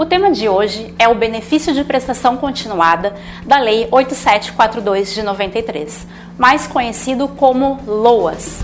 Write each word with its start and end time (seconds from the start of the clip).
O 0.00 0.06
tema 0.06 0.30
de 0.30 0.48
hoje 0.48 0.94
é 0.98 1.06
o 1.10 1.14
benefício 1.14 1.74
de 1.74 1.84
prestação 1.84 2.38
continuada 2.38 3.14
da 3.44 3.58
Lei 3.58 3.86
8742 3.90 5.12
de 5.12 5.22
93, 5.22 6.06
mais 6.38 6.66
conhecido 6.66 7.28
como 7.28 7.78
LOAS. 7.86 8.60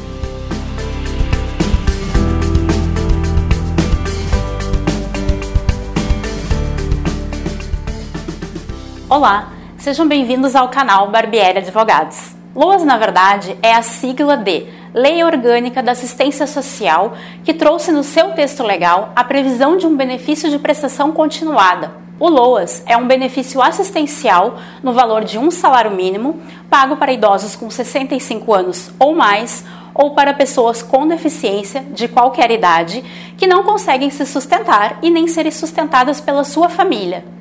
Olá, 9.07 9.53
sejam 9.77 10.09
bem-vindos 10.09 10.57
ao 10.57 10.71
canal 10.71 11.11
Barbieri 11.11 11.59
Advogados. 11.59 12.35
LOAS, 12.55 12.83
na 12.83 12.97
verdade, 12.97 13.55
é 13.63 13.75
a 13.75 13.83
sigla 13.83 14.39
de 14.39 14.67
Lei 14.95 15.23
Orgânica 15.23 15.83
da 15.83 15.93
Assistência 15.93 16.47
Social, 16.47 17.15
que 17.45 17.55
trouxe 17.55 17.93
no 17.93 18.03
seu 18.03 18.33
texto 18.33 18.63
legal 18.63 19.13
a 19.15 19.25
previsão 19.25 19.77
de 19.77 19.87
um 19.87 19.97
benefício 19.97 20.51
de 20.51 20.59
prestação 20.59 21.13
continuada. 21.13 21.93
O 22.19 22.29
LOAS 22.29 22.83
é 22.87 22.97
um 22.97 23.07
benefício 23.07 23.61
assistencial 23.61 24.59
no 24.83 24.93
valor 24.93 25.23
de 25.23 25.39
um 25.39 25.51
salário 25.51 25.91
mínimo, 25.91 26.41
pago 26.71 26.97
para 26.97 27.13
idosos 27.13 27.55
com 27.55 27.69
65 27.69 28.55
anos 28.55 28.91
ou 28.99 29.15
mais, 29.15 29.65
ou 29.93 30.15
para 30.15 30.33
pessoas 30.33 30.83
com 30.83 31.07
deficiência 31.07 31.85
de 31.91 32.09
qualquer 32.09 32.51
idade 32.51 33.05
que 33.37 33.47
não 33.47 33.65
conseguem 33.65 34.11
se 34.11 34.25
sustentar 34.25 34.99
e 35.03 35.11
nem 35.11 35.27
serem 35.27 35.53
sustentadas 35.53 36.21
pela 36.21 36.45
sua 36.45 36.69
família. 36.69 37.36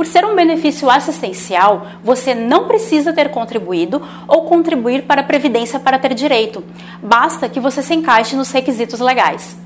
Por 0.00 0.06
ser 0.06 0.24
um 0.24 0.34
benefício 0.34 0.88
assistencial, 0.88 1.86
você 2.02 2.34
não 2.34 2.66
precisa 2.66 3.12
ter 3.12 3.28
contribuído 3.28 4.00
ou 4.26 4.44
contribuir 4.44 5.02
para 5.02 5.20
a 5.20 5.24
Previdência 5.24 5.78
para 5.78 5.98
ter 5.98 6.14
direito, 6.14 6.64
basta 7.02 7.50
que 7.50 7.60
você 7.60 7.82
se 7.82 7.94
encaixe 7.94 8.34
nos 8.34 8.50
requisitos 8.50 8.98
legais. 8.98 9.58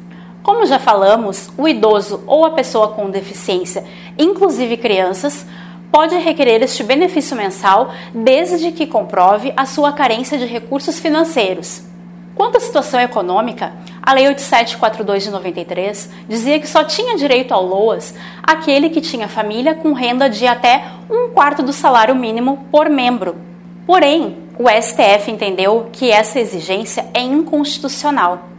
Como 0.42 0.66
já 0.66 0.80
falamos, 0.80 1.52
o 1.56 1.68
idoso 1.68 2.24
ou 2.26 2.44
a 2.44 2.50
pessoa 2.50 2.88
com 2.88 3.10
deficiência, 3.10 3.84
inclusive 4.18 4.76
crianças, 4.76 5.46
pode 5.92 6.16
requerer 6.16 6.60
este 6.64 6.82
benefício 6.82 7.36
mensal 7.36 7.92
desde 8.12 8.72
que 8.72 8.88
comprove 8.88 9.52
a 9.56 9.64
sua 9.66 9.92
carência 9.92 10.36
de 10.36 10.46
recursos 10.46 10.98
financeiros. 10.98 11.84
Quanto 12.34 12.56
à 12.56 12.60
situação 12.60 12.98
econômica, 12.98 13.72
a 14.06 14.12
Lei 14.12 14.28
8742 14.28 15.22
de 15.22 15.30
93 15.30 16.10
dizia 16.28 16.60
que 16.60 16.69
só 16.69 16.84
tinha 16.84 17.16
direito 17.16 17.55
ao 17.55 17.64
LOAS 17.64 18.14
aquele 18.42 18.91
que 18.91 19.00
tinha 19.00 19.28
família 19.28 19.74
com 19.74 19.94
renda 19.94 20.28
de 20.28 20.47
até 20.47 20.84
um 21.08 21.30
quarto 21.30 21.62
do 21.62 21.72
salário 21.72 22.14
mínimo 22.14 22.66
por 22.70 22.91
membro. 22.91 23.36
Porém, 23.86 24.36
o 24.58 24.69
STF 24.69 25.30
entendeu 25.30 25.88
que 25.91 26.10
essa 26.10 26.38
exigência 26.38 27.06
é 27.14 27.22
inconstitucional. 27.22 28.50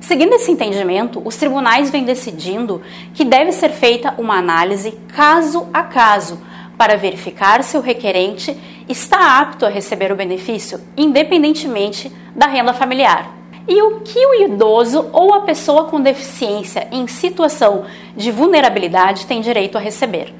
Seguindo 0.00 0.34
esse 0.34 0.52
entendimento, 0.52 1.20
os 1.24 1.36
tribunais 1.36 1.90
vêm 1.90 2.04
decidindo 2.04 2.80
que 3.12 3.24
deve 3.24 3.50
ser 3.50 3.70
feita 3.70 4.14
uma 4.18 4.36
análise 4.36 4.92
caso 5.08 5.66
a 5.74 5.82
caso 5.82 6.40
para 6.78 6.96
verificar 6.96 7.64
se 7.64 7.76
o 7.76 7.80
requerente 7.80 8.56
está 8.88 9.40
apto 9.40 9.66
a 9.66 9.68
receber 9.68 10.12
o 10.12 10.16
benefício, 10.16 10.80
independentemente 10.96 12.10
da 12.36 12.46
renda 12.46 12.72
familiar. 12.72 13.41
E 13.66 13.80
o 13.80 14.00
que 14.00 14.26
o 14.26 14.34
idoso 14.44 15.08
ou 15.12 15.34
a 15.34 15.40
pessoa 15.40 15.84
com 15.84 16.00
deficiência 16.00 16.88
em 16.90 17.06
situação 17.06 17.84
de 18.16 18.30
vulnerabilidade 18.30 19.26
tem 19.26 19.40
direito 19.40 19.78
a 19.78 19.80
receber? 19.80 20.34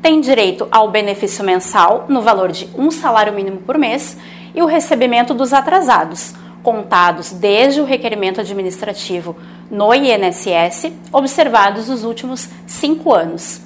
Tem 0.00 0.20
direito 0.20 0.66
ao 0.70 0.90
benefício 0.90 1.44
mensal 1.44 2.06
no 2.08 2.22
valor 2.22 2.52
de 2.52 2.68
um 2.76 2.90
salário 2.90 3.32
mínimo 3.32 3.58
por 3.58 3.76
mês 3.76 4.16
e 4.54 4.62
o 4.62 4.66
recebimento 4.66 5.34
dos 5.34 5.52
atrasados, 5.52 6.34
contados 6.62 7.32
desde 7.32 7.80
o 7.80 7.84
requerimento 7.84 8.40
administrativo 8.40 9.36
no 9.70 9.92
INSS, 9.94 10.92
observados 11.12 11.88
nos 11.88 12.04
últimos 12.04 12.48
cinco 12.66 13.12
anos. 13.12 13.63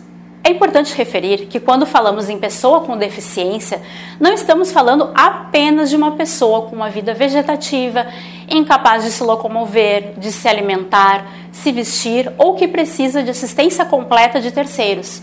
É 0.49 0.51
importante 0.51 0.95
referir 0.95 1.45
que 1.45 1.61
quando 1.61 1.85
falamos 1.85 2.31
em 2.31 2.39
pessoa 2.39 2.81
com 2.81 2.97
deficiência, 2.97 3.83
não 4.19 4.33
estamos 4.33 4.73
falando 4.73 5.11
apenas 5.15 5.91
de 5.91 5.97
uma 5.97 6.13
pessoa 6.13 6.63
com 6.63 6.75
uma 6.75 6.89
vida 6.89 7.13
vegetativa, 7.13 8.07
incapaz 8.49 9.05
de 9.05 9.11
se 9.11 9.23
locomover, 9.23 10.15
de 10.17 10.33
se 10.33 10.49
alimentar, 10.49 11.27
se 11.53 11.71
vestir 11.71 12.33
ou 12.39 12.55
que 12.55 12.67
precisa 12.67 13.23
de 13.23 13.29
assistência 13.29 13.85
completa 13.85 14.41
de 14.41 14.51
terceiros. 14.51 15.21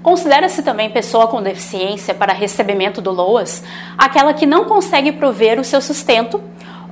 Considera-se 0.00 0.62
também 0.62 0.90
pessoa 0.90 1.26
com 1.26 1.42
deficiência 1.42 2.14
para 2.14 2.32
recebimento 2.32 3.00
do 3.00 3.10
LOAS 3.10 3.64
aquela 3.98 4.32
que 4.32 4.46
não 4.46 4.66
consegue 4.66 5.10
prover 5.10 5.58
o 5.58 5.64
seu 5.64 5.80
sustento 5.80 6.40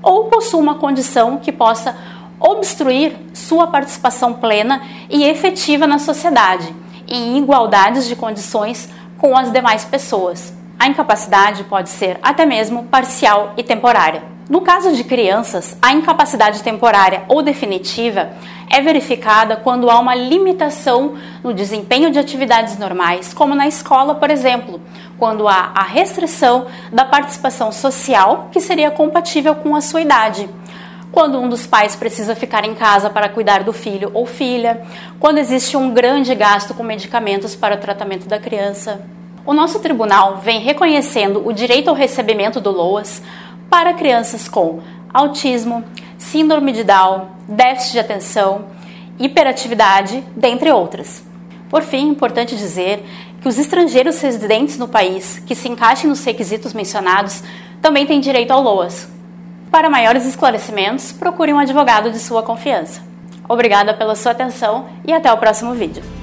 ou 0.02 0.24
possui 0.24 0.58
uma 0.58 0.74
condição 0.74 1.36
que 1.36 1.52
possa 1.52 1.96
obstruir 2.40 3.12
sua 3.32 3.68
participação 3.68 4.32
plena 4.32 4.82
e 5.08 5.22
efetiva 5.22 5.86
na 5.86 6.00
sociedade 6.00 6.74
em 7.10 7.36
igualdades 7.36 8.06
de 8.06 8.14
condições 8.14 8.88
com 9.18 9.36
as 9.36 9.50
demais 9.50 9.84
pessoas. 9.84 10.54
A 10.78 10.86
incapacidade 10.86 11.64
pode 11.64 11.90
ser 11.90 12.18
até 12.22 12.46
mesmo 12.46 12.84
parcial 12.84 13.52
e 13.56 13.62
temporária. 13.62 14.22
No 14.48 14.62
caso 14.62 14.92
de 14.96 15.04
crianças, 15.04 15.76
a 15.80 15.92
incapacidade 15.92 16.62
temporária 16.62 17.22
ou 17.28 17.42
definitiva 17.42 18.30
é 18.68 18.80
verificada 18.80 19.56
quando 19.56 19.90
há 19.90 19.98
uma 19.98 20.14
limitação 20.14 21.16
no 21.44 21.52
desempenho 21.52 22.10
de 22.10 22.18
atividades 22.18 22.78
normais, 22.78 23.32
como 23.32 23.54
na 23.54 23.68
escola, 23.68 24.14
por 24.14 24.30
exemplo, 24.30 24.80
quando 25.18 25.46
há 25.46 25.70
a 25.74 25.82
restrição 25.82 26.66
da 26.92 27.04
participação 27.04 27.70
social 27.70 28.48
que 28.50 28.60
seria 28.60 28.90
compatível 28.90 29.54
com 29.54 29.76
a 29.76 29.80
sua 29.80 30.00
idade 30.00 30.48
quando 31.12 31.40
um 31.40 31.48
dos 31.48 31.66
pais 31.66 31.96
precisa 31.96 32.36
ficar 32.36 32.64
em 32.64 32.74
casa 32.74 33.10
para 33.10 33.28
cuidar 33.28 33.64
do 33.64 33.72
filho 33.72 34.10
ou 34.14 34.26
filha, 34.26 34.82
quando 35.18 35.38
existe 35.38 35.76
um 35.76 35.92
grande 35.92 36.34
gasto 36.34 36.74
com 36.74 36.82
medicamentos 36.82 37.56
para 37.56 37.74
o 37.74 37.78
tratamento 37.78 38.28
da 38.28 38.38
criança. 38.38 39.00
O 39.44 39.52
nosso 39.52 39.80
tribunal 39.80 40.36
vem 40.36 40.60
reconhecendo 40.60 41.46
o 41.46 41.52
direito 41.52 41.88
ao 41.88 41.96
recebimento 41.96 42.60
do 42.60 42.70
LOAS 42.70 43.22
para 43.68 43.94
crianças 43.94 44.48
com 44.48 44.80
autismo, 45.12 45.84
síndrome 46.18 46.72
de 46.72 46.84
Down, 46.84 47.28
déficit 47.48 47.92
de 47.92 47.98
atenção, 47.98 48.66
hiperatividade, 49.18 50.22
dentre 50.36 50.70
outras. 50.70 51.24
Por 51.68 51.82
fim, 51.82 52.08
é 52.08 52.10
importante 52.10 52.56
dizer 52.56 53.04
que 53.40 53.48
os 53.48 53.58
estrangeiros 53.58 54.20
residentes 54.20 54.76
no 54.76 54.88
país 54.88 55.38
que 55.46 55.54
se 55.54 55.68
encaixem 55.68 56.08
nos 56.08 56.24
requisitos 56.24 56.72
mencionados 56.72 57.42
também 57.80 58.06
têm 58.06 58.20
direito 58.20 58.50
ao 58.50 58.62
LOAS, 58.62 59.08
para 59.70 59.88
maiores 59.88 60.26
esclarecimentos, 60.26 61.12
procure 61.12 61.52
um 61.52 61.58
advogado 61.58 62.10
de 62.10 62.18
sua 62.18 62.42
confiança. 62.42 63.02
Obrigada 63.48 63.94
pela 63.94 64.14
sua 64.14 64.32
atenção 64.32 64.86
e 65.06 65.12
até 65.12 65.32
o 65.32 65.38
próximo 65.38 65.74
vídeo. 65.74 66.19